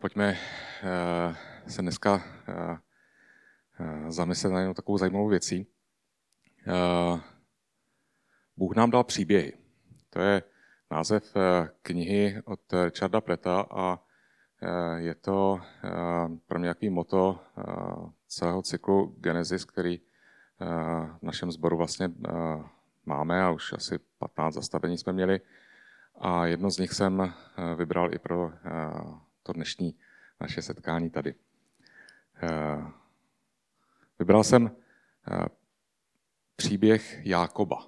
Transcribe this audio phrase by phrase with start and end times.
[0.00, 1.36] Pojďme uh,
[1.66, 2.20] se dneska uh,
[3.80, 5.66] uh, zamyslet na jednu takovou zajímavou věcí.
[8.56, 9.52] Bůh nám dal příběhy.
[10.10, 10.42] To je
[10.90, 11.34] název
[11.82, 12.60] knihy od
[12.98, 13.98] Charda Preta a
[14.96, 15.60] je to
[16.46, 17.40] pro mě jaký moto
[18.26, 20.00] celého cyklu Genesis, který
[21.18, 22.08] v našem sboru vlastně
[23.06, 25.40] máme a už asi 15 zastavení jsme měli.
[26.18, 27.34] A jedno z nich jsem
[27.76, 28.52] vybral i pro
[29.46, 29.94] to dnešní
[30.40, 31.34] naše setkání tady.
[32.42, 32.84] Eh,
[34.18, 34.70] vybral jsem
[35.30, 35.46] eh,
[36.56, 37.86] příběh Jákoba.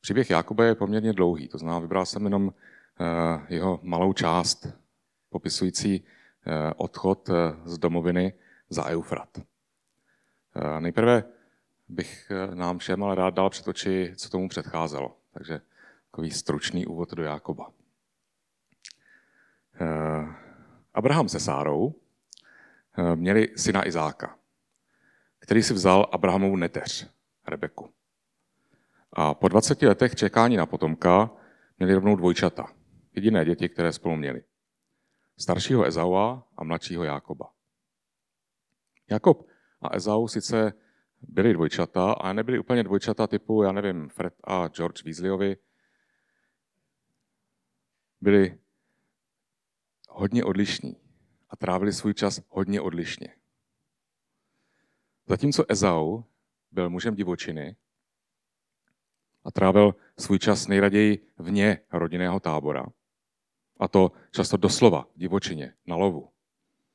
[0.00, 2.54] Příběh Jákoba je poměrně dlouhý, to znamená, vybral jsem jenom
[3.00, 4.68] eh, jeho malou část,
[5.28, 6.04] popisující
[6.76, 7.30] odchod
[7.64, 8.32] z domoviny
[8.70, 9.38] za Eufrat.
[10.80, 11.24] Nejprve
[11.88, 15.16] bych nám všem ale rád dal před oči, co tomu předcházelo.
[15.32, 15.60] Takže
[16.10, 17.72] takový stručný úvod do Jákoba.
[20.94, 21.94] Abraham se Sárou
[22.98, 24.38] eh, měli syna Izáka,
[25.38, 27.10] který si vzal Abrahamovu neteř,
[27.48, 27.90] Rebeku.
[29.12, 31.30] A po 20 letech čekání na potomka
[31.78, 32.66] měli rovnou dvojčata,
[33.12, 34.42] jediné děti, které spolu měli.
[35.38, 37.50] Staršího Ezaua a mladšího Jákoba.
[39.10, 39.46] Jakob
[39.80, 40.72] a Ezau sice
[41.20, 45.56] byli dvojčata, ale nebyli úplně dvojčata typu, já nevím, Fred a George Weasleyovi.
[48.20, 48.58] Byli
[50.10, 50.96] hodně odlišní
[51.48, 53.34] a trávili svůj čas hodně odlišně.
[55.26, 56.22] Zatímco Ezau
[56.72, 57.76] byl mužem divočiny
[59.44, 62.86] a trávil svůj čas nejraději vně rodinného tábora,
[63.80, 66.28] a to často doslova divočině, na lovu,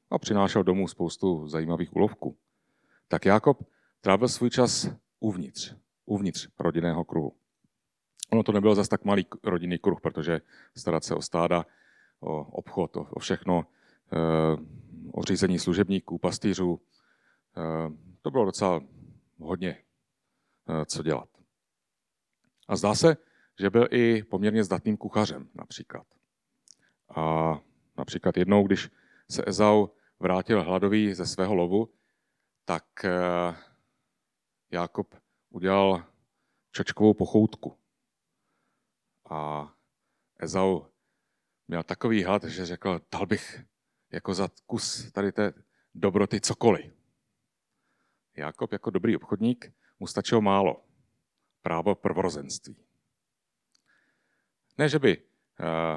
[0.09, 2.37] a přinášel domů spoustu zajímavých úlovků,
[3.07, 3.69] tak Jakob
[4.01, 7.35] trávil svůj čas uvnitř, uvnitř rodinného kruhu.
[8.31, 10.41] Ono to nebyl zas tak malý rodinný kruh, protože
[10.77, 11.65] starat se o stáda
[12.25, 13.67] o obchod, o, o všechno,
[14.13, 14.57] eh,
[15.11, 16.81] o řízení služebníků, pastýřů.
[17.57, 17.89] Eh,
[18.21, 18.81] to bylo docela
[19.39, 19.83] hodně
[20.69, 21.29] eh, co dělat.
[22.67, 23.17] A zdá se,
[23.59, 26.07] že byl i poměrně zdatným kuchařem například.
[27.15, 27.55] A
[27.97, 28.89] například jednou, když
[29.31, 29.87] se Ezau
[30.19, 31.89] vrátil hladový ze svého lovu,
[32.65, 32.83] tak
[34.71, 35.15] Jákob
[35.49, 36.03] udělal
[36.71, 37.77] čočkovou pochoutku.
[39.29, 39.71] A
[40.39, 40.85] Ezau
[41.67, 43.61] měl takový hlad, že řekl, dal bych
[44.11, 45.53] jako za kus tady té
[45.95, 46.93] dobroty cokoliv.
[48.35, 50.85] Jakob jako dobrý obchodník mu stačilo málo.
[51.61, 52.75] Právo prvorozenství.
[54.77, 55.25] Ne, že by uh,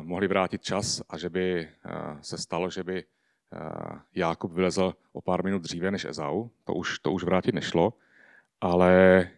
[0.00, 5.20] mohli vrátit čas a že by uh, se stalo, že by uh, Jákob vylezl o
[5.20, 6.48] pár minut dříve než Ezau.
[6.64, 7.92] To už, to už vrátit nešlo.
[8.60, 9.30] Ale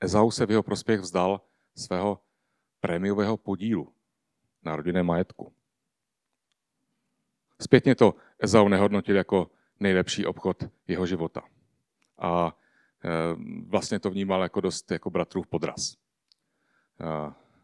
[0.00, 1.40] Ezau se v jeho prospěch vzdal
[1.76, 2.22] svého
[2.80, 3.94] prémiového podílu
[4.62, 5.52] na rodinném majetku.
[7.60, 9.50] Zpětně to Ezau nehodnotil jako
[9.80, 11.42] nejlepší obchod jeho života.
[12.18, 12.56] A
[13.04, 13.08] e,
[13.66, 15.92] vlastně to vnímal jako dost jako bratrův podraz.
[15.92, 15.96] E,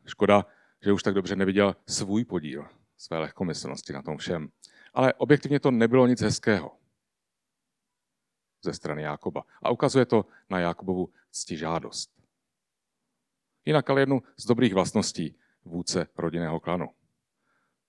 [0.06, 0.46] škoda,
[0.82, 4.48] že už tak dobře neviděl svůj podíl, své lehkomyslnosti na tom všem.
[4.94, 6.76] Ale objektivně to nebylo nic hezkého
[8.62, 9.44] ze strany Jákoba.
[9.62, 12.10] A ukazuje to na Jákobovu ctižádost.
[13.64, 15.36] Jinak ale jednu z dobrých vlastností
[15.66, 16.88] vůdce rodinného klanu.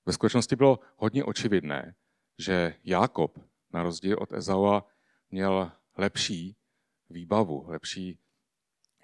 [0.05, 1.95] Ve skutečnosti bylo hodně očividné,
[2.37, 3.39] že Jákob,
[3.73, 4.87] na rozdíl od Ezaua,
[5.31, 6.55] měl lepší
[7.09, 8.19] výbavu, lepší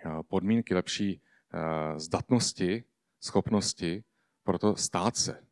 [0.06, 1.22] eh, podmínky, lepší
[1.54, 2.84] eh, zdatnosti,
[3.20, 4.04] schopnosti,
[4.44, 5.48] proto stát se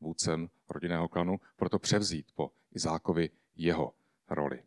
[0.00, 3.94] vůdcem rodinného klanu, proto převzít po Izákovi jeho
[4.28, 4.62] roli.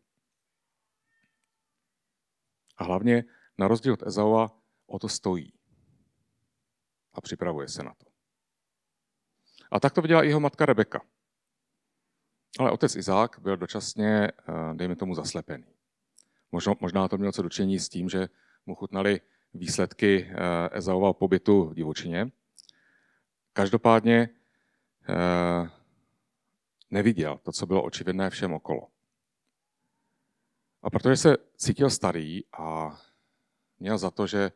[2.76, 3.24] A hlavně,
[3.58, 5.55] na rozdíl od Ezaua, o to stojí
[7.16, 8.06] a připravuje se na to.
[9.70, 11.00] A tak to viděla i jeho matka Rebeka.
[12.58, 15.64] Ale otec Izák byl dočasně, eh, dejme tomu, zaslepený.
[16.80, 18.28] Možná, to mělo co dočení s tím, že
[18.66, 19.20] mu chutnali
[19.54, 20.36] výsledky eh,
[20.72, 22.30] Ezaova pobytu v divočině.
[23.52, 24.28] Každopádně
[25.08, 25.70] eh,
[26.90, 28.88] neviděl to, co bylo očividné všem okolo.
[30.82, 32.98] A protože se cítil starý a
[33.78, 34.52] měl za to, že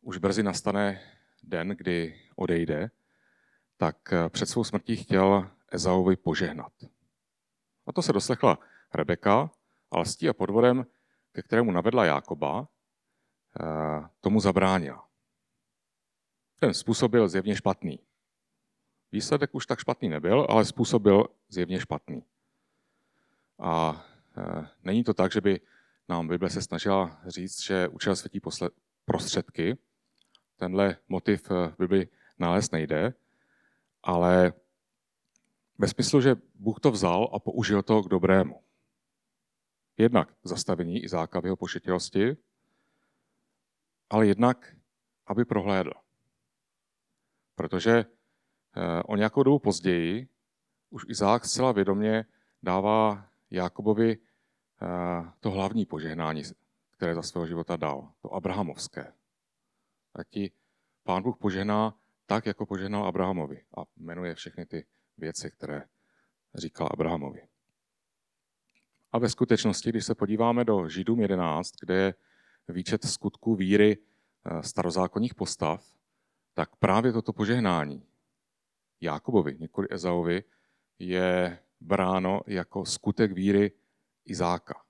[0.00, 1.00] už brzy nastane
[1.42, 2.90] den, kdy odejde,
[3.76, 6.72] tak eh, před svou smrtí chtěl Ezauvi požehnat.
[7.86, 8.58] A to se doslechla
[8.94, 9.50] Rebeka
[9.90, 10.86] a lstí a podvodem,
[11.32, 12.68] ke kterému navedla Jákoba,
[13.60, 15.08] eh, tomu zabránila.
[16.58, 17.98] Ten způsob byl zjevně špatný.
[19.12, 22.24] Výsledek už tak špatný nebyl, ale způsob byl zjevně špatný.
[23.58, 24.04] A
[24.36, 25.60] eh, není to tak, že by
[26.08, 28.40] nám Bible se snažila říct, že účel světí
[29.04, 29.78] prostředky,
[30.62, 33.14] tenhle motiv v Bibli nalézt nejde,
[34.02, 34.52] ale
[35.78, 38.62] Ve smyslu, že Bůh to vzal a použil to k dobrému.
[39.98, 42.36] Jednak zastavení Izáka v jeho pošetilosti,
[44.10, 44.76] ale jednak,
[45.26, 45.92] aby prohlédl.
[47.54, 50.28] Protože eh, o nějakou dobu později
[50.90, 52.24] už Izák zcela vědomě
[52.62, 56.42] dává Jákobovi eh, to hlavní požehnání,
[56.96, 59.12] které za svého života dal, to abrahamovské.
[60.14, 60.52] A ti
[61.02, 64.86] pán Bůh požehná tak, jako požehnal Abrahamovi a jmenuje všechny ty
[65.18, 65.82] věci, které
[66.54, 67.48] říkal Abrahamovi.
[69.12, 72.14] A ve skutečnosti, když se podíváme do Židům 11, kde je
[72.68, 75.96] výčet skutků víry eh, starozákonních postav,
[76.54, 78.06] tak právě toto požehnání
[79.00, 80.44] Jákobovi, nikoli Ezaovi,
[80.98, 83.72] je bráno jako skutek víry
[84.24, 84.84] Izáka.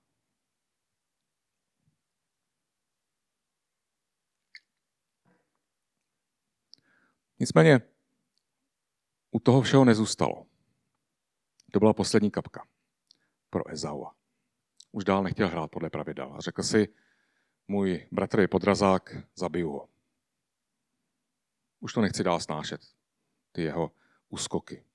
[7.43, 7.81] Nicméně
[9.31, 10.45] u toho všeho nezůstalo.
[11.71, 12.67] To byla poslední kapka
[13.49, 14.15] pro Ezaua.
[14.91, 16.87] Už dál nechtěl hrát podle pravidel a řekl si,
[17.67, 19.89] můj bratr je podrazák, zabiju ho.
[21.79, 22.81] Už to nechci dál snášet,
[23.51, 23.91] ty jeho
[24.29, 24.85] úskoky.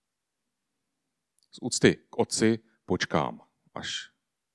[1.51, 3.41] Z úcty k otci počkám,
[3.75, 4.13] až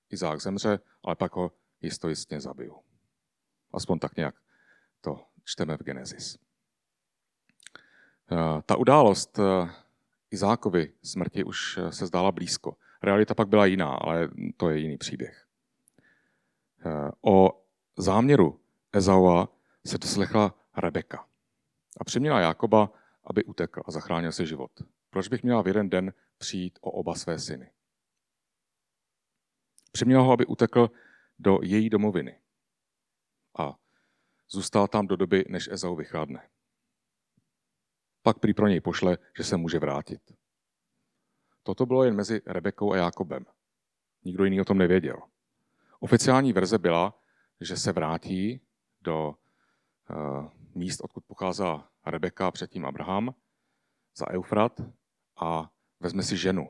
[0.10, 1.52] Izák zemře, ale pak ho
[1.82, 2.84] jistě zabiju.
[3.74, 4.36] Aspoň tak nějak
[5.02, 6.44] to čteme v Genesis.
[8.32, 9.70] Eh, ta událost eh,
[10.32, 12.78] Izákovi smrti už eh, se zdála blízko.
[13.04, 15.48] Realita pak byla jiná, ale to je jiný příběh.
[17.22, 17.64] O
[17.98, 18.60] záměru
[18.94, 19.50] Ezaua
[19.86, 21.28] se doslechla Rebeka
[22.00, 22.92] a přiměla Jákoba,
[23.24, 24.72] aby utekl a zachránil si život.
[25.10, 27.72] Proč bych měla v jeden den přijít o oba své syny?
[29.92, 30.92] Přiměla ho, aby utekl
[31.40, 32.40] do její domoviny
[33.58, 33.76] a
[34.50, 36.50] zůstal tam do doby, než Ezau vychádne.
[38.24, 40.22] Pak prý pro něj pošle, že se může vrátit.
[41.64, 43.46] Toto bylo jen mezi Rebekou a Jákobem.
[44.24, 45.22] Nikdo jiný o tom nevěděl.
[46.00, 47.20] Oficiální verze byla,
[47.62, 48.62] že se vrátí
[49.02, 53.36] do uh, míst, odkud pocházela Rebeka, předtím Abraham,
[54.16, 54.82] za Eufrat
[55.38, 56.70] a vezme si ženu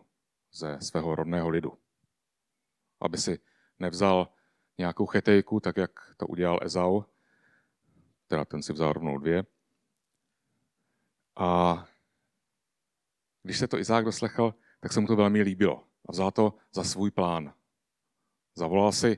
[0.51, 1.77] ze svého rodného lidu.
[3.01, 3.39] Aby si
[3.79, 4.27] nevzal
[4.77, 7.03] nějakou chetejku, tak jak to udělal Ezau,
[8.27, 9.43] teda ten si vzal rovnou dvě,
[11.35, 11.85] a
[13.43, 16.83] když se to Izák doslechl, tak se mu to velmi líbilo a vzal to za
[16.83, 17.53] svůj plán.
[18.55, 19.17] Zavolal si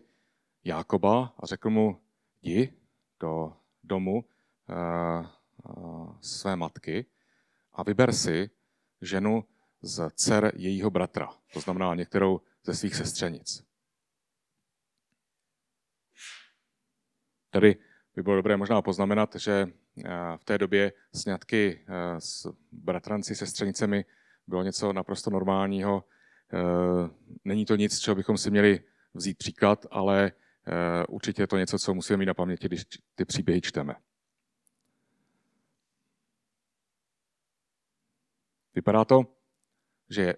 [0.63, 2.01] Jákoba a řekl mu,
[2.41, 2.73] jdi
[3.19, 4.25] do domu
[4.69, 5.27] uh,
[5.77, 7.05] uh, své matky
[7.73, 8.49] a vyber si
[9.01, 9.45] ženu
[9.81, 13.65] z dcer jejího bratra, to znamená některou ze svých sestřenic.
[17.49, 17.75] Tady
[18.15, 19.67] by bylo dobré možná poznamenat, že
[20.37, 24.05] v té době sňatky eh, s bratranci, sestřenicemi
[24.47, 26.03] bylo něco naprosto normálního.
[26.53, 27.09] Eh,
[27.45, 28.83] není to nic, čeho bychom si měli
[29.13, 30.31] vzít příklad, ale
[31.09, 33.95] určitě je to něco, co musíme mít na paměti, když ty příběhy čteme.
[38.75, 39.25] Vypadá to,
[40.09, 40.35] že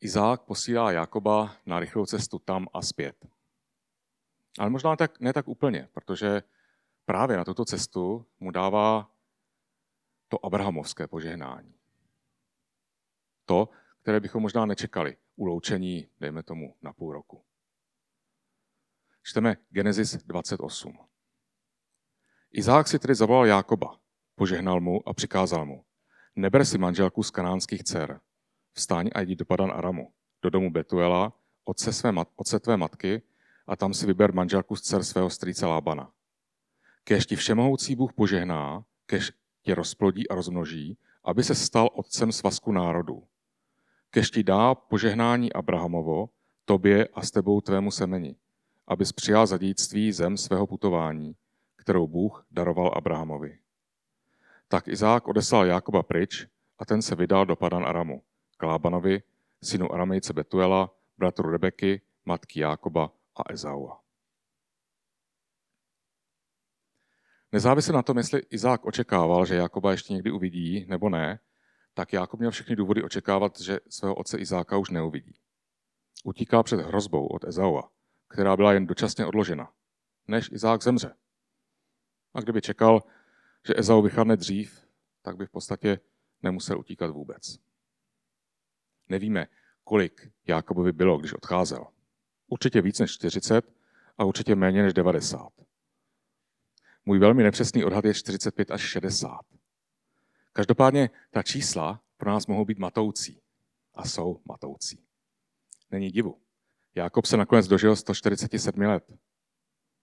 [0.00, 3.26] Izák posílá Jakoba na rychlou cestu tam a zpět.
[4.58, 6.42] Ale možná tak, ne tak úplně, protože
[7.04, 9.10] právě na tuto cestu mu dává
[10.28, 11.74] to abrahamovské požehnání.
[13.44, 13.68] To,
[14.02, 17.44] které bychom možná nečekali u loučení, dejme tomu, na půl roku.
[19.22, 20.98] Čteme Genesis 28.
[22.52, 24.00] Izák si tedy zavolal Jákoba,
[24.34, 25.84] požehnal mu a přikázal mu.
[26.36, 28.20] Neber si manželku z kanánských dcer.
[28.72, 31.32] Vstaň a jdi do Padan Aramu, do domu Betuela,
[31.64, 33.22] otce, své mat, otce tvé matky,
[33.66, 36.12] a tam si vyber manželku z dcer svého strýce Lábana.
[37.04, 42.72] Kež ti všemohoucí Bůh požehná, kež tě rozplodí a rozmnoží, aby se stal otcem svazku
[42.72, 43.24] národů.
[44.10, 46.28] Kež ti dá požehnání Abrahamovo,
[46.64, 48.36] tobě a s tebou tvému semeni,
[48.86, 51.36] abys přijal za dědictví zem svého putování,
[51.76, 53.58] kterou Bůh daroval Abrahamovi.
[54.68, 56.46] Tak Izák odeslal Jákoba pryč
[56.78, 58.22] a ten se vydal do Padan Aramu,
[58.56, 59.22] k Lábanovi,
[59.62, 63.99] synu Aramejce Betuela, bratru Rebeky, matky Jákoba a Ezaua.
[67.52, 71.40] Nezávisle na tom, jestli Izák očekával, že Jakoba ještě někdy uvidí nebo ne,
[71.94, 75.40] tak Jákob měl všechny důvody očekávat, že svého otce Izáka už neuvidí.
[76.24, 77.90] Utíká před hrozbou od Ezaua,
[78.28, 79.72] která byla jen dočasně odložena,
[80.28, 81.14] než Izák zemře.
[82.34, 83.02] A kdyby čekal,
[83.66, 84.86] že Ezau vychadne dřív,
[85.22, 86.00] tak by v podstatě
[86.42, 87.58] nemusel utíkat vůbec.
[89.08, 89.46] Nevíme,
[89.84, 91.86] kolik Jákobovi bylo, když odcházel.
[92.46, 93.72] Určitě víc než 40
[94.18, 95.52] a určitě méně než 90.
[97.10, 99.40] Můj velmi nepřesný odhad je 45 až 60.
[100.52, 103.40] Každopádně ta čísla pro nás mohou být matoucí.
[103.94, 105.04] a jsou matoucí.
[105.90, 106.40] Není divu.
[106.94, 109.12] Jákob se nakonec dožil 147 let.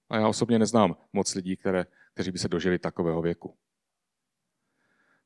[0.10, 3.56] A já osobně neznám moc lidí, které, kteří by se dožili takového věku.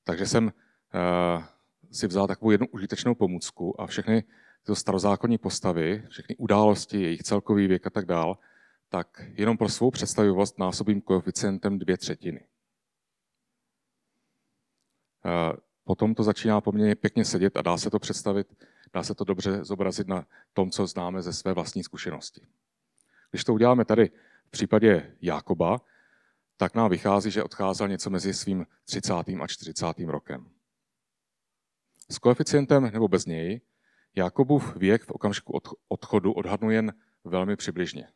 [0.04, 1.44] Takže jsem uh,
[1.92, 4.24] si vzal takovou jednu užitečnou pomůcku a všechny
[4.60, 8.38] tyto starozákonní postavy, všechny události, jejich celkový věk a tak dál,
[8.92, 12.48] tak jenom pro svou představivost násobím koeficientem dvě třetiny.
[15.26, 19.24] Uh, potom to začíná poměrně pěkně sedět a dá se to představit, dá se to
[19.24, 22.48] dobře zobrazit na tom, co známe ze své vlastní zkušenosti.
[23.32, 24.12] Když to uděláme tady
[24.48, 25.82] v případě Jákoba,
[26.58, 29.14] tak nám vychází, že odcházel něco mezi svým 30.
[29.14, 29.86] a 40.
[30.00, 30.50] rokem.
[32.10, 33.62] S koeficientem nebo bez něj
[34.16, 36.94] Jakobův věk v okamžiku odchodu odhadnu jen
[37.24, 38.08] velmi přibližně.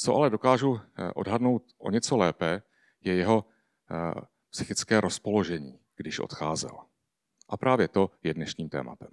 [0.00, 2.62] Co ale dokážu eh, odhadnout o něco lépe,
[3.00, 3.44] je jeho
[3.90, 6.78] eh, psychické rozpoložení, když odcházel.
[7.48, 9.08] A právě to je dnešním tématem.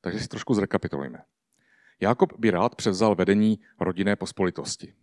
[0.00, 1.24] Takže si trošku zrekapitulujeme.
[2.00, 4.94] Jakob by rád převzal vedení rodinné pospolitosti.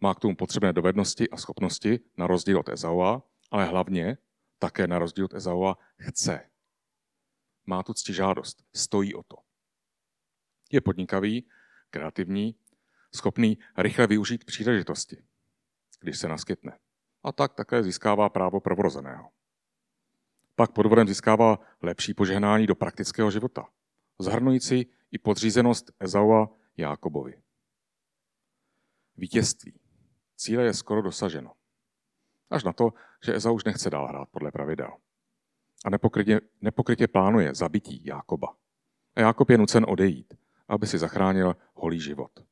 [0.00, 4.18] Má k tomu potřebné dovednosti a schopnosti, na rozdíl od Ezaua, ale hlavně,
[4.58, 6.51] také na rozdíl od Ezaua, chce.
[7.66, 9.36] Má tu žádost, stojí o to.
[10.72, 11.48] Je podnikavý,
[11.90, 12.54] kreativní,
[13.14, 15.24] schopný rychle využít příležitosti,
[16.00, 16.78] když se naskytne.
[17.22, 19.30] A tak také získává právo prvorozeného.
[20.54, 23.68] Pak podvodem získává lepší požehnání do praktického života,
[24.18, 27.42] zahrnující i podřízenost Ezaua Jákobovi.
[29.16, 29.80] Vítězství.
[30.36, 31.52] Cíle je skoro dosaženo.
[32.50, 32.92] Až na to,
[33.24, 34.90] že Ezau už nechce dál hrát podle pravidel.
[35.84, 38.56] A nepokrytě, nepokrytě plánuje zabití Jákoba.
[39.16, 40.34] A Jákob je nucen odejít,
[40.68, 42.44] aby si zachránil holý život.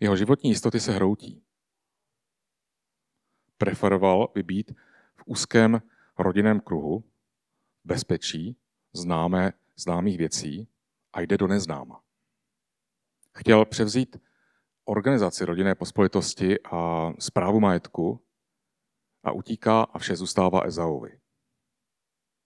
[0.00, 1.42] Jeho životní jistoty se hroutí.
[3.58, 4.72] Preferoval by být
[5.14, 5.82] v úzkém
[6.18, 7.04] rodinném kruhu,
[7.84, 8.56] bezpečí,
[8.92, 10.68] známé, známých věcí
[11.12, 12.02] a jde do neznáma.
[13.38, 14.16] Chtěl převzít
[14.84, 18.24] organizaci rodinné pospolitosti a zprávu majetku
[19.22, 21.20] a utíká a vše zůstává Ezauovi.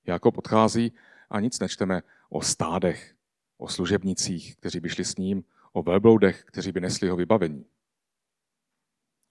[0.09, 0.93] Jakob odchází
[1.31, 3.15] a nic nečteme o stádech,
[3.59, 7.65] o služebnicích, kteří by šli s ním, o velbloudech, kteří by nesli jeho vybavení.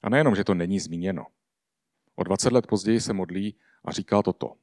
[0.01, 1.25] A nejenom, že to není zmíněno.
[2.15, 3.55] O 20 let později se modlí
[3.85, 4.53] a říká toto.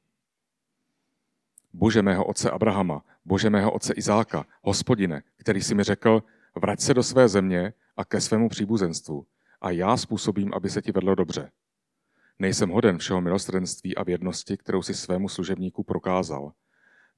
[1.73, 6.23] Bože mého otce Abrahama, Bože mého otce Izáka, hospodine, který si mi řekl,
[6.55, 9.27] vrať se do své země a ke svému příbuzenstvu
[9.61, 11.51] a já způsobím, aby se ti vedlo dobře.
[12.39, 16.53] Nejsem hoden všeho milostrenství a vědnosti, kterou si svému služebníku prokázal.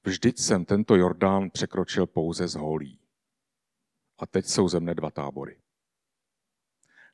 [0.04, 3.00] Vždyť jsem tento Jordán překročil pouze z holí.
[4.18, 5.60] A teď jsou ze mne dva tábory.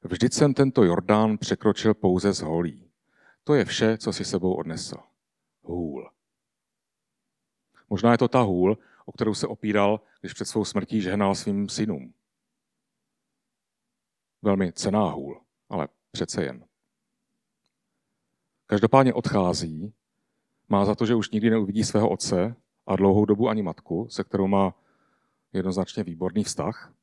[0.03, 2.91] Vždyť jsem tento Jordán překročil pouze z holí.
[3.45, 4.97] To je vše, co si sebou odnesl.
[5.63, 6.11] Hůl.
[7.91, 11.69] Možná je to ta hůl, o kterou se opíral, když před svou smrtí žehnal svým
[11.69, 12.15] synům.
[14.43, 16.65] Velmi cená hůl, ale přece jen.
[18.67, 19.95] Každopádně odchází,
[20.69, 22.57] má za to, že už nikdy neuvidí svého otce
[22.87, 24.75] a dlouhou dobu ani matku, se kterou má
[25.53, 26.95] jednoznačně výborný vztah,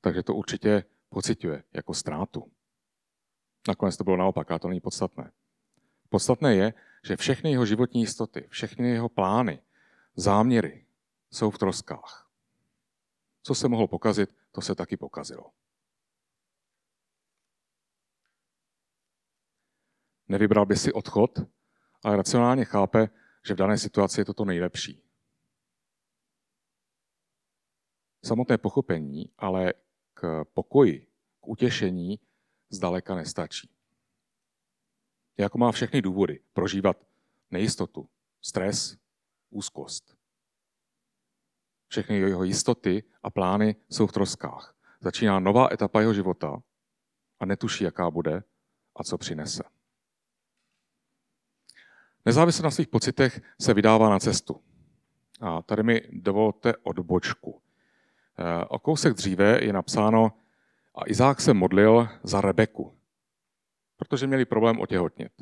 [0.00, 2.50] takže to určitě pociťuje jako ztrátu.
[3.68, 5.32] Nakonec to bylo naopak, a to není podstatné.
[6.08, 6.74] Podstatné je,
[7.04, 9.62] že všechny jeho životní jistoty, všechny jeho plány,
[10.16, 10.86] záměry
[11.30, 12.30] jsou v troskách.
[13.42, 15.50] Co se mohlo pokazit, to se taky pokazilo.
[20.28, 21.38] Nevybral by si odchod,
[22.04, 23.08] ale racionálně chápe,
[23.46, 25.02] že v dané situaci je to to nejlepší.
[28.24, 29.74] Samotné pochopení ale
[30.14, 31.06] k pokoji,
[31.40, 32.20] k utěšení
[32.70, 33.70] zdaleka nestačí.
[35.36, 36.96] Jako má všechny důvody prožívat
[37.50, 38.08] nejistotu,
[38.40, 38.96] stres,
[39.50, 40.16] úzkost.
[41.88, 44.76] Všechny jeho jistoty a plány jsou v troskách.
[45.00, 46.62] Začíná nová etapa jeho života
[47.40, 48.44] a netuší, jaká bude
[48.96, 49.75] a co přinese.
[52.26, 54.62] Nezávisle na svých pocitech se vydává na cestu.
[55.40, 57.62] A tady mi dovolte odbočku.
[58.38, 60.32] Eh, o kousek dříve je napsáno,
[60.94, 62.98] a Izák se modlil za Rebeku,
[63.96, 65.32] protože měli problém otěhotnět.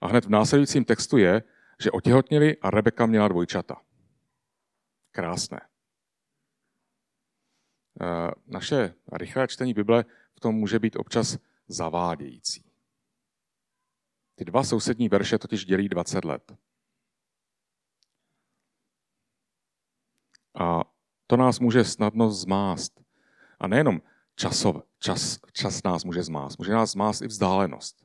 [0.00, 1.42] A hned v následujícím textu je,
[1.82, 3.80] že otěhotněli a Rebeka měla dvojčata.
[5.10, 5.60] Krásné.
[8.00, 12.71] Eh, naše rychlé čtení Bible v tom může být občas zavádějící.
[14.42, 16.52] Ty dva sousední verše totiž dělí 20 let.
[20.60, 20.84] A
[21.26, 23.00] to nás může snadno zmást.
[23.60, 24.02] A nejenom
[24.34, 28.04] časov, čas, čas nás může zmást, může nás zmást i vzdálenost.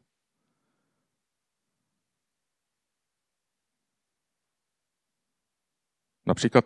[6.25, 6.65] Například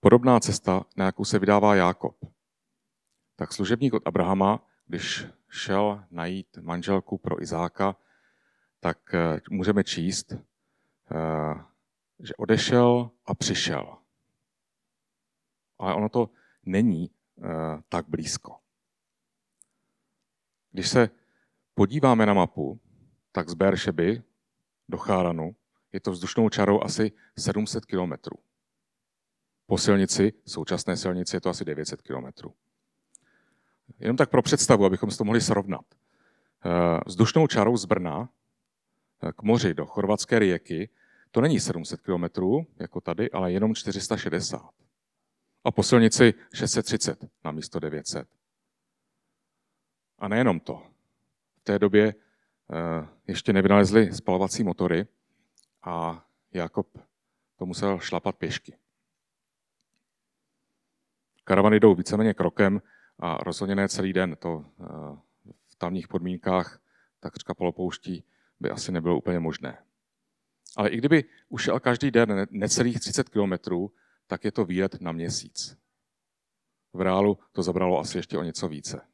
[0.00, 2.16] podobná cesta, na jakou se vydává Jákob.
[3.36, 7.96] Tak služebník od Abrahama, když šel najít manželku pro Izáka,
[8.86, 10.38] tak eh, můžeme číst, eh,
[12.20, 13.96] že odešel a přišel.
[15.78, 16.30] Ale ono to
[16.66, 17.42] není eh,
[17.88, 18.56] tak blízko.
[20.70, 21.10] Když se
[21.74, 22.80] podíváme na mapu,
[23.32, 24.22] tak z Beršeby
[24.88, 25.56] do Cháranu
[25.92, 28.36] je to vzdušnou čarou asi 700 kilometrů.
[29.66, 32.54] Po silnici, současné silnici, je to asi 900 kilometrů.
[33.98, 35.84] Jenom tak pro představu, abychom si to mohli srovnat.
[37.06, 38.28] Vzdušnou čarou z Brna
[39.36, 40.88] k moři do chorvatské rieky
[41.30, 44.70] to není 700 kilometrů, jako tady, ale jenom 460.
[45.64, 48.28] A po silnici 630 na místo 900.
[50.18, 50.82] A nejenom to.
[51.56, 55.06] V té době eh, ještě nevynalezli spalovací motory
[55.82, 56.98] a Jakob
[57.56, 58.78] to musel šlapat pěšky.
[61.44, 62.82] Karavany jdou víceméně krokem
[63.18, 64.36] a rozhodně ne celý den.
[64.38, 64.84] To eh,
[65.66, 66.80] v tamních podmínkách
[67.20, 68.24] takřka polopouští
[68.60, 69.84] by asi nebylo úplně možné.
[70.76, 73.92] Ale i kdyby ušel každý den necelých 30 kilometrů,
[74.26, 75.76] tak je to výlet na měsíc.
[76.92, 79.06] V reálu to zabralo asi ještě o něco více.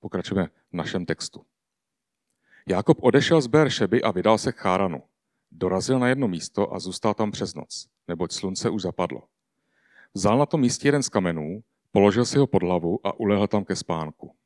[0.00, 1.46] Pokračujeme v našem textu.
[2.68, 5.02] Jákob odešel z Beršeby a vydal se k Cháranu.
[5.50, 9.28] Dorazil na jedno místo a zůstal tam přes noc, neboť slunce už zapadlo.
[10.14, 13.64] Vzal na tom místě jeden z kamenů, položil si ho pod hlavu a ulehl tam
[13.64, 14.36] ke spánku.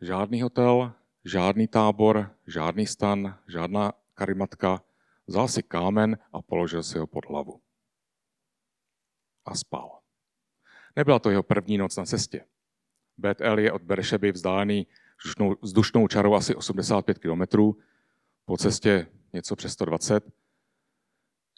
[0.00, 0.92] Žádný hotel,
[1.24, 4.82] žádný tábor, žádný stan, žádná karimatka.
[5.26, 7.60] Vzal si kámen a položil si ho pod hlavu.
[9.44, 9.98] A spal.
[10.96, 12.44] Nebyla to jeho první noc na cestě.
[13.18, 14.86] Bet El je od Beršeby vzdálený
[15.62, 17.76] vzdušnou čarou asi 85 kilometrů,
[18.44, 20.24] po cestě něco přes 120.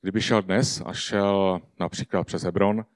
[0.02, 2.86] Kdyby šel dnes a šel například přes Hebron,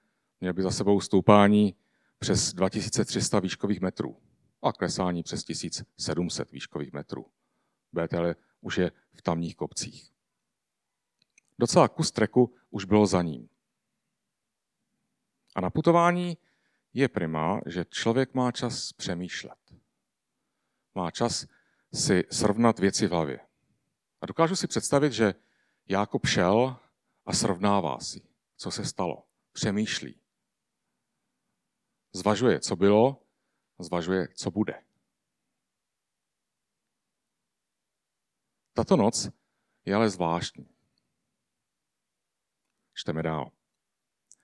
[0.41, 1.75] měl by za sebou stoupání
[2.19, 4.17] přes 2300 výškových metrů
[4.63, 7.27] a klesání přes 1700 výškových metrů.
[7.93, 10.13] BTL už je v tamních kopcích.
[11.59, 13.49] Docela kus treku už bylo za ním.
[15.55, 16.39] A na putování
[16.95, 19.59] je prima, že člověk má čas přemýšlet.
[20.95, 21.47] Má čas
[21.95, 23.41] si srovnat věci v hlavě.
[24.21, 25.35] A dokážu si představit, že
[25.89, 26.77] Jákob šel
[27.27, 28.23] a srovnává si,
[28.57, 29.27] co se stalo.
[29.53, 30.21] Přemýšlí.
[32.13, 33.22] Zvažuje, co bylo,
[33.83, 34.83] zvažuje, co bude.
[38.73, 39.31] Tato noc
[39.85, 40.69] je ale zvláštní.
[42.95, 43.53] Čteme dál.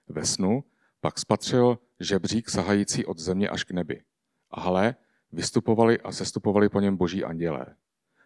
[0.09, 0.65] Ve snu
[1.01, 4.05] pak spatřil žebřík sahající od země až k nebi.
[4.51, 4.95] A hle,
[5.33, 7.77] vystupovali a sestupovali po něm boží andělé.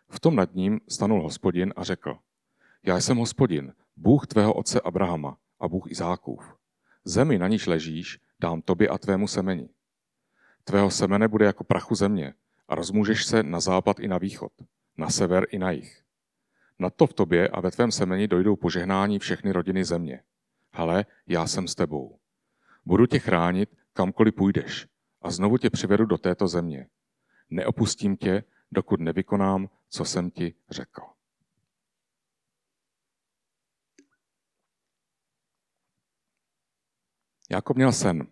[0.08, 2.18] V tom nad ním stanul hospodin a řekl,
[2.82, 6.56] já jsem hospodin, Bůh tvého otce Abrahama a Bůh Izákův.
[7.04, 9.68] Zemi, na níž ležíš, dám tobě a tvému semeni.
[10.64, 12.34] Tvého semene bude jako prachu země
[12.68, 14.52] a rozmůžeš se na západ i na východ,
[14.96, 16.02] na sever i na jih.
[16.78, 20.22] Na to v tobě a ve tvém semeni dojdou požehnání všechny rodiny země.
[20.72, 22.18] Hele, já jsem s tebou.
[22.84, 24.86] Budu tě chránit, kamkoliv půjdeš
[25.22, 26.88] a znovu tě přivedu do této země.
[27.50, 31.02] Neopustím tě, dokud nevykonám, co jsem ti řekl.
[37.50, 38.26] Jakob měl sen.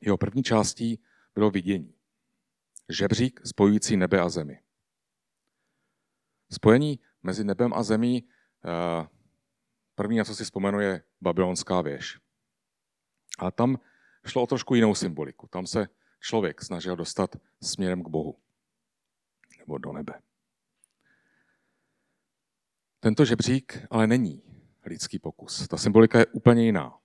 [0.00, 1.02] Jeho první částí
[1.34, 1.94] bylo vidění.
[2.88, 4.62] Žebřík spojující nebe a zemi.
[6.52, 8.28] Spojení mezi nebem a zemí,
[8.64, 9.08] eh,
[9.94, 12.18] první, na co si vzpomenu, je babylonská věž.
[13.38, 13.78] A tam
[14.26, 15.46] šlo o trošku jinou symboliku.
[15.46, 15.88] Tam se
[16.20, 18.40] člověk snažil dostat směrem k Bohu
[19.58, 20.20] nebo do nebe.
[23.00, 24.42] Tento žebřík ale není
[24.86, 25.68] lidský pokus.
[25.68, 26.98] Ta symbolika je úplně jiná.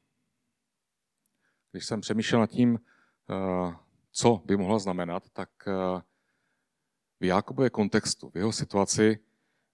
[1.75, 3.75] Když jsem přemýšlel nad tím, eh,
[4.11, 6.01] co by mohla znamenat, tak eh,
[7.19, 9.19] v Jákobově kontextu, v jeho situaci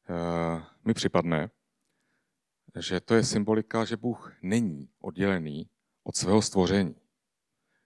[0.10, 1.50] eh, mi připadne,
[2.80, 5.70] že to je symbolika, že Bůh není oddělený
[6.04, 6.96] od svého stvoření.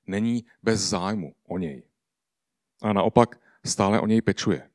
[0.08, 1.84] Není bez zájmu o něj.
[2.82, 4.72] A naopak stále o něj pečuje.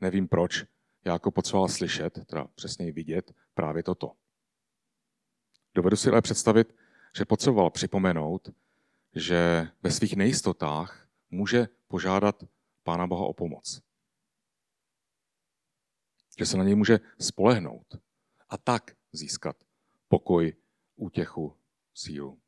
[0.00, 0.64] Nevím proč,
[1.04, 4.12] jako potřeboval slyšet, teda přesněji vidět, právě toto.
[5.74, 6.74] Dovedu si ale představit,
[7.16, 8.48] že potřeboval připomenout,
[9.14, 12.44] že ve svých nejistotách může požádat
[12.82, 13.82] Pána Boha o pomoc.
[16.38, 17.98] Že se na něj může spolehnout
[18.48, 19.56] a tak získat
[20.08, 20.52] pokoj,
[20.96, 21.56] útěchu,
[21.94, 22.38] sílu.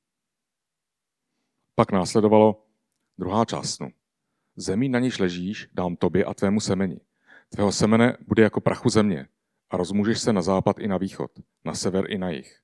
[1.75, 2.67] Pak následovalo
[3.19, 3.93] druhá část snu.
[4.57, 7.01] Zemí, na níž ležíš, dám tobě a tvému semeni.
[7.49, 9.29] Tvého semene bude jako prachu země
[9.71, 11.31] a rozmůžeš se na západ i na východ,
[11.65, 12.61] na sever i na jih.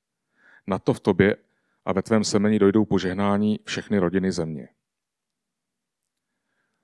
[0.66, 1.36] Na to v tobě
[1.86, 4.68] a ve tvém semeni dojdou požehnání všechny rodiny země.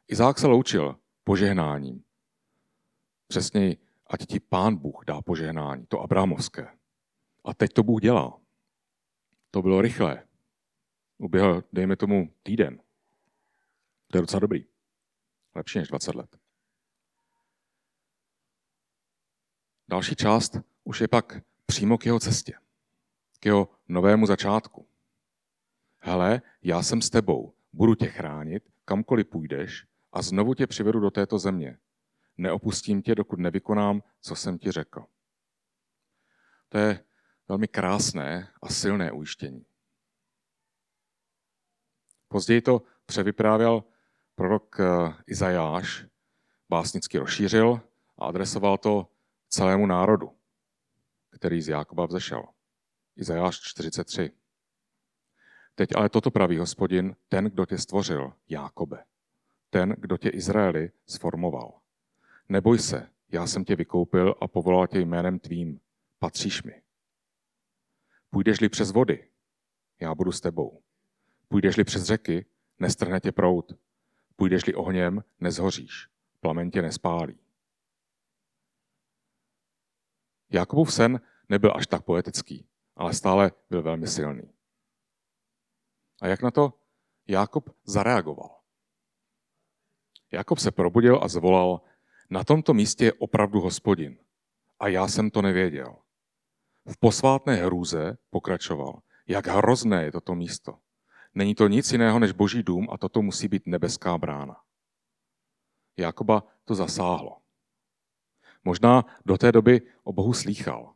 [0.09, 2.05] Izák se loučil požehnáním.
[3.27, 6.79] Přesněji, ať ti pán Bůh dá požehnání, to Abrahamovské.
[7.45, 8.41] A teď to Bůh dělá.
[9.51, 10.27] To bylo rychlé.
[11.19, 12.83] Uběhl, dejme tomu, týden.
[14.07, 14.67] To je docela dobrý.
[15.55, 16.37] Lepší než 20 let.
[19.89, 22.55] Další část už je pak přímo k jeho cestě,
[23.41, 24.92] k jeho novému začátku.
[26.05, 31.11] Hele, já jsem s tebou, budu tě chránit, kamkoliv půjdeš a znovu tě přivedu do
[31.11, 31.79] této země.
[32.37, 35.05] Neopustím tě, dokud nevykonám, co jsem ti řekl.
[36.69, 37.05] To je
[37.49, 39.67] velmi krásné a silné ujištění.
[42.29, 43.85] Později to převyprávěl
[44.35, 46.07] prorok eh, Izajáš,
[46.69, 47.81] básnicky rozšířil
[48.19, 49.09] a adresoval to
[49.49, 50.39] celému národu,
[51.31, 52.45] který z Jákoba vzešel.
[53.17, 54.42] Izajáš 43.
[55.75, 59.05] Teď ale toto praví hospodin, ten, kdo tě stvořil, Jákobe.
[59.71, 61.73] Ten, kdo tě Izraeli sformoval.
[62.49, 65.81] Neboj se, já jsem tě vykoupil a povolal tě jménem tvým.
[66.19, 66.83] Patříš mi.
[68.31, 69.29] Půjdeš-li přes vody,
[70.01, 70.83] já budu s tebou.
[71.49, 72.47] Půjdeš-li přes řeky,
[72.79, 73.73] nestrhne tě prout.
[74.37, 76.09] Půjdeš-li ohněm, nezhoříš.
[76.41, 77.39] Plamen tě nespálí.
[80.51, 84.53] Jakubův sen nebyl až tak poetický, ale stále byl velmi silný.
[86.23, 86.73] A jak na to
[87.27, 88.59] Jakub zareagoval?
[90.31, 91.81] Jakob se probudil a zvolal,
[92.31, 94.19] na tomto místě je opravdu hospodin.
[94.81, 95.97] A já jsem to nevěděl.
[96.87, 100.79] V posvátné hrůze pokračoval, jak hrozné je toto místo.
[101.35, 104.57] Není to nic jiného než boží dům a toto musí být nebeská brána.
[105.97, 107.39] Jakoba to zasáhlo.
[108.65, 110.95] Možná do té doby o Bohu slýchal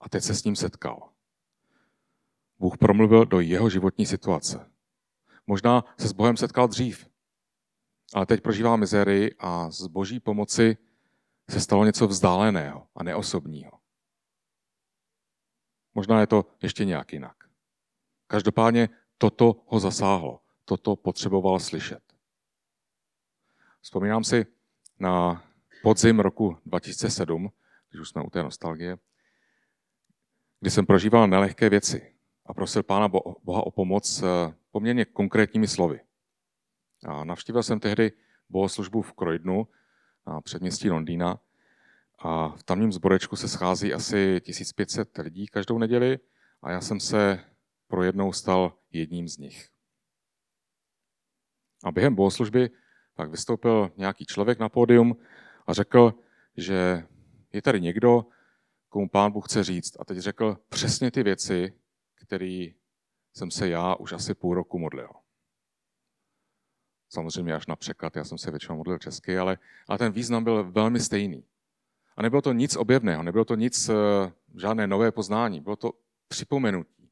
[0.00, 1.10] a teď se s ním setkal.
[2.58, 4.70] Bůh promluvil do jeho životní situace.
[5.46, 7.08] Možná se s Bohem setkal dřív,
[8.14, 10.76] ale teď prožívá mizerii a z boží pomoci
[11.50, 13.70] se stalo něco vzdáleného a neosobního.
[15.94, 17.36] Možná je to ještě nějak jinak.
[18.26, 22.02] Každopádně toto ho zasáhlo, toto potřeboval slyšet.
[23.80, 24.46] Vzpomínám si
[24.98, 25.44] na
[25.82, 27.52] podzim roku 2007,
[27.90, 28.98] když už jsme u té nostalgie,
[30.60, 32.17] kdy jsem prožíval nelehké věci
[32.48, 33.08] a prosil Pána
[33.44, 36.00] Boha o pomoc eh, poměrně konkrétními slovy.
[37.06, 38.12] A navštívil jsem tehdy
[38.48, 39.68] bohoslužbu v Croydonu
[40.26, 41.40] na předměstí Londýna
[42.18, 46.18] a v tamním zborečku se schází asi 1500 lidí každou neděli
[46.62, 47.44] a já jsem se
[47.88, 49.68] pro jednou stal jedním z nich.
[51.84, 52.70] A během bohoslužby
[53.14, 55.16] pak vystoupil nějaký člověk na pódium
[55.66, 56.14] a řekl,
[56.56, 57.06] že
[57.52, 58.26] je tady někdo,
[58.88, 59.96] komu pán Bůh chce říct.
[60.00, 61.72] A teď řekl přesně ty věci,
[62.18, 62.66] které
[63.36, 65.08] jsem se já už asi půl roku modlil.
[67.08, 70.72] Samozřejmě až na překlad, já jsem se většinou modlil česky, ale, ale ten význam byl
[70.72, 71.44] velmi stejný.
[72.16, 73.94] A nebylo to nic objevného, nebylo to nic, eh,
[74.56, 75.92] žádné nové poznání, bylo to
[76.28, 77.10] připomenutí.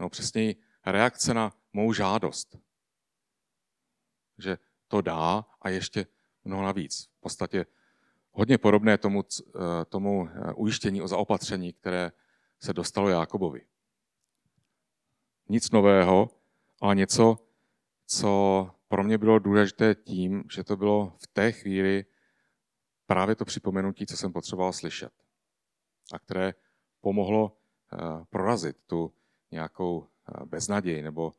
[0.00, 0.54] No přesně
[0.86, 2.58] reakce na mou žádost.
[4.38, 6.06] Že to dá a ještě
[6.44, 7.08] mnoho navíc.
[7.16, 7.66] V podstatě
[8.32, 12.12] hodně podobné tomu, eh, tomu eh, ujištění o zaopatření, které
[12.58, 13.66] se dostalo Jákobovi.
[15.48, 16.30] Nic nového,
[16.80, 17.36] ale něco,
[18.06, 22.04] co pro mě bylo důležité tím, že to bylo v té chvíli
[23.06, 25.12] právě to připomenutí, co jsem potřeboval slyšet.
[26.12, 26.54] A které
[27.00, 27.56] pomohlo
[27.92, 27.96] eh,
[28.30, 29.14] prorazit tu
[29.50, 30.06] nějakou
[30.44, 31.32] beznaděj nebo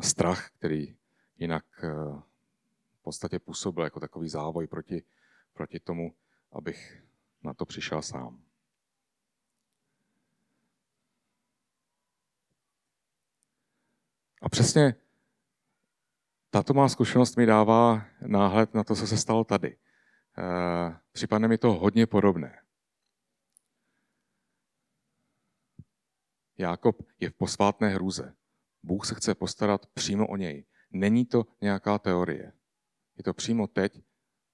[0.00, 0.96] strach, který
[1.38, 1.64] jinak
[3.08, 5.02] podstatě působil jako takový závoj proti,
[5.52, 6.14] proti tomu,
[6.52, 7.02] abych
[7.42, 8.44] na to přišel sám.
[14.42, 14.94] A přesně
[16.50, 19.76] tato má zkušenost mi dává náhled na to, co se stalo tady.
[20.38, 22.62] Eh, připadne mi to hodně podobné.
[26.58, 28.34] Jákob je v posvátné hrůze.
[28.82, 30.64] Bůh se chce postarat přímo o něj.
[30.90, 32.52] Není to nějaká teorie.
[33.16, 34.02] Je to přímo teď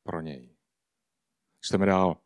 [0.03, 0.57] pro něj.
[1.61, 2.24] Čteme dál.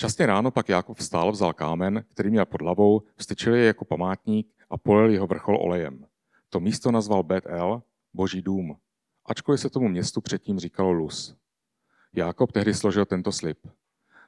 [0.00, 4.54] Časně ráno pak Jákob vstál, vzal kámen, který měl pod hlavou, vstyčil je jako památník
[4.70, 6.06] a polil jeho vrchol olejem.
[6.48, 7.82] To místo nazval Bet El,
[8.14, 8.76] boží dům,
[9.26, 11.36] ačkoliv se tomu městu předtím říkalo Luz.
[12.12, 13.58] Jákob tehdy složil tento slib.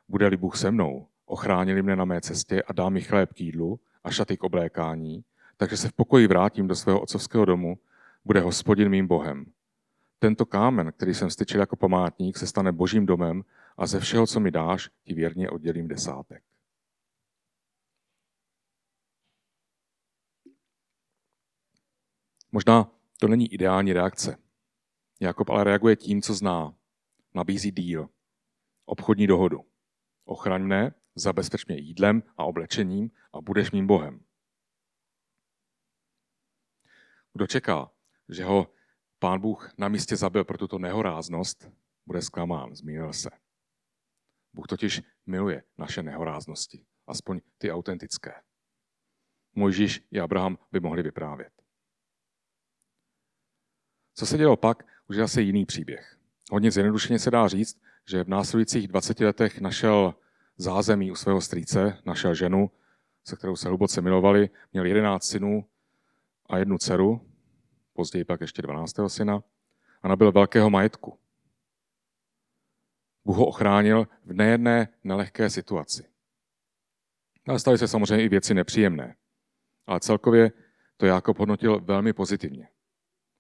[0.09, 3.81] Bude-li Bůh se mnou, ochránili mne na mé cestě a dá mi chléb k jídlu
[4.05, 5.25] a šaty k oblékání,
[5.57, 7.79] takže se v pokoji vrátím do svého otcovského domu,
[8.25, 9.45] bude hospodin mým Bohem.
[10.19, 13.43] Tento kámen, který jsem styčil jako památník, se stane božím domem
[13.77, 16.45] a ze všeho, co mi dáš, ti věrně oddělím desátek.
[22.53, 24.39] Možná to není ideální reakce.
[25.21, 26.75] Jakob ale reaguje tím, co zná.
[27.35, 28.09] Nabízí díl,
[28.85, 29.61] obchodní dohodu.
[30.25, 34.25] Ochraň mne, zabezpeč mě jídlem a oblečením a budeš mým Bohem.
[37.33, 37.91] Kdo čeká,
[38.29, 38.75] že ho
[39.19, 41.71] pán Bůh na místě zabil pro tuto nehoráznost,
[42.07, 43.42] bude zklamán, zmínil se.
[44.55, 48.33] Bůh totiž miluje naše nehoráznosti, aspoň ty autentické.
[49.55, 51.53] Mojžíš i Abraham by mohli vyprávět.
[54.15, 56.19] Co se dělo pak, už je zase jiný příběh.
[56.53, 60.15] Hodně zjednodušeně se dá říct, že v následujících 20 letech našel
[60.57, 62.71] zázemí u svého strýce, našel ženu,
[63.25, 65.65] se kterou se hluboce milovali, měl 11 synů
[66.47, 67.29] a jednu dceru,
[67.93, 68.95] později pak ještě 12.
[69.07, 69.43] syna,
[70.03, 71.19] a nabil velkého majetku.
[73.25, 76.05] Bůh ho ochránil v nejedné nelehké situaci.
[77.49, 79.17] Ale staly se samozřejmě i věci nepříjemné.
[79.87, 80.53] Ale celkově
[80.97, 82.69] to Jákob hodnotil velmi pozitivně.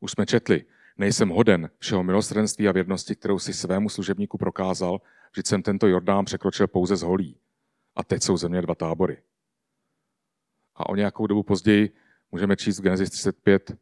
[0.01, 0.64] Už jsme četli,
[0.97, 5.01] nejsem hoden všeho milostrenství a věrnosti, kterou si svému služebníku prokázal,
[5.37, 7.40] že jsem tento Jordán překročil pouze z holí.
[7.97, 9.23] A teď jsou země dva tábory.
[10.75, 11.97] A o nějakou dobu později
[12.33, 13.77] můžeme číst v Genesis 35,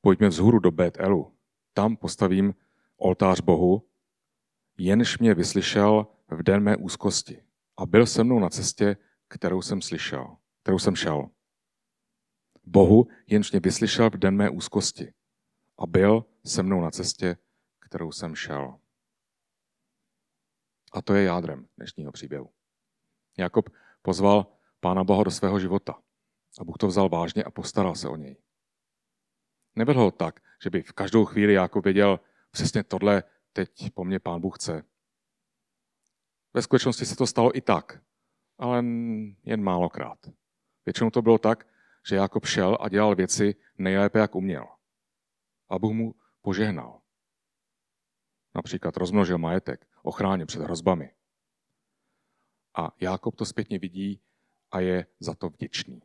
[0.00, 1.32] pojďme vzhůru do Bet Elu.
[1.74, 2.54] Tam postavím
[2.96, 3.89] oltář Bohu,
[4.80, 7.44] jenž mě vyslyšel v den mé úzkosti
[7.76, 8.96] a byl se mnou na cestě,
[9.28, 11.30] kterou jsem slyšel, kterou jsem šel.
[12.64, 15.12] Bohu, jenž mě vyslyšel v den mé úzkosti
[15.78, 17.36] a byl se mnou na cestě,
[17.80, 18.78] kterou jsem šel.
[20.92, 22.50] A to je jádrem dnešního příběhu.
[23.38, 23.68] Jakob
[24.02, 24.46] pozval
[24.80, 26.02] Pána Boha do svého života
[26.60, 28.36] a Bůh to vzal vážně a postaral se o něj.
[29.76, 34.18] Nevedl ho tak, že by v každou chvíli Jakob věděl, přesně tohle teď po mně
[34.20, 34.84] Pán Bůh chce.
[36.54, 38.02] Ve skutečnosti se to stalo i tak,
[38.58, 38.76] ale
[39.44, 40.18] jen málokrát.
[40.86, 41.66] Většinou to bylo tak,
[42.08, 44.66] že Jakob šel a dělal věci nejlépe, jak uměl
[45.70, 47.00] a Bůh mu požehnal.
[48.54, 51.14] Například rozmnožil majetek, ochránil před hrozbami.
[52.74, 54.22] A Jákob to zpětně vidí
[54.70, 56.02] a je za to vděčný.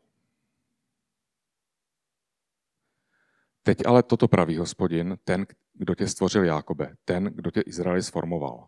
[3.68, 8.68] Teď ale toto praví hospodin, ten, kdo tě stvořil Jákobe, ten, kdo tě Izraeli sformoval.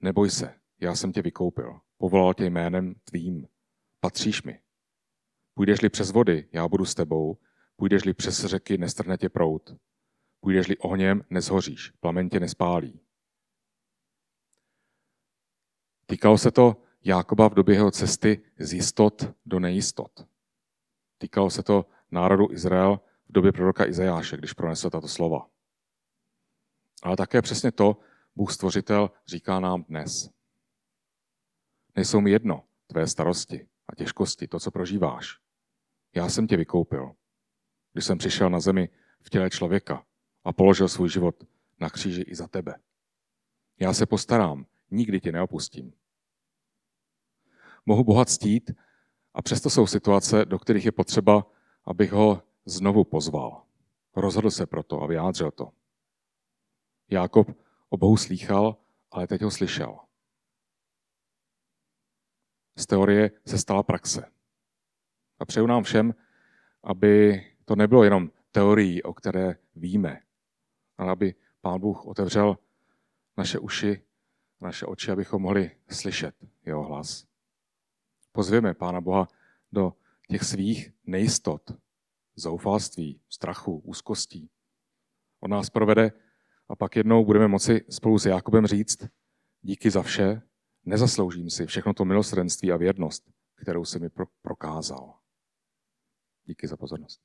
[0.00, 3.48] Neboj se, já jsem tě vykoupil, povolal tě jménem tvým,
[4.00, 4.60] patříš mi.
[5.54, 7.38] Půjdeš-li přes vody, já budu s tebou,
[7.76, 9.76] půjdeš-li přes řeky, nestrhne tě prout.
[10.40, 13.00] Půjdeš-li ohněm, nezhoříš, plamen tě nespálí.
[16.06, 20.26] Týkalo se to Jákoba v době jeho cesty z jistot do nejistot.
[21.18, 25.48] Týkalo se to národu Izrael v době proroka Izajáše, když pronesl tato slova.
[27.02, 27.96] Ale také přesně to
[28.36, 30.30] Bůh stvořitel říká nám dnes.
[31.96, 35.38] Nejsou mi jedno tvé starosti a těžkosti, to, co prožíváš.
[36.14, 37.12] Já jsem tě vykoupil.
[37.92, 38.88] Když jsem přišel na zemi
[39.22, 40.06] v těle člověka,
[40.46, 41.44] a položil svůj život
[41.80, 42.74] na kříži i za tebe.
[43.80, 45.92] Já se postarám, nikdy tě neopustím.
[47.86, 48.70] Mohu Boha ctít
[49.34, 51.46] a přesto jsou situace, do kterých je potřeba,
[51.84, 53.62] abych ho znovu pozval.
[54.16, 55.72] Rozhodl se proto a vyjádřil to.
[57.10, 57.48] Jákob
[57.88, 58.76] o Bohu slýchal,
[59.10, 59.98] ale teď ho slyšel.
[62.78, 64.32] Z teorie se stala praxe.
[65.38, 66.14] A přeju nám všem,
[66.82, 70.22] aby to nebylo jenom teorií, o které víme,
[70.98, 72.58] ale aby Pán Bůh otevřel
[73.36, 74.02] naše uši,
[74.60, 77.26] naše oči, abychom mohli slyšet jeho hlas.
[78.32, 79.28] Pozvěme Pána Boha
[79.72, 79.92] do
[80.28, 81.62] těch svých nejistot,
[82.36, 84.50] zoufalství, strachu, úzkostí.
[85.40, 86.12] On nás provede
[86.68, 88.98] a pak jednou budeme moci spolu s Jakobem říct,
[89.60, 90.42] díky za vše,
[90.84, 94.08] nezasloužím si všechno to milosrdenství a věrnost, kterou si mi
[94.42, 95.18] prokázal.
[96.44, 97.20] Díky za pozornost.